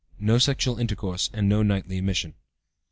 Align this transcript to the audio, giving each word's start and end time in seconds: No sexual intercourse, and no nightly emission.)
No 0.17 0.39
sexual 0.39 0.79
intercourse, 0.79 1.29
and 1.31 1.47
no 1.47 1.61
nightly 1.61 1.97
emission.) 1.99 2.33